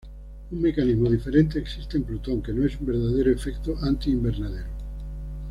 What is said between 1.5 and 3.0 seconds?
existe en Plutón, que no es un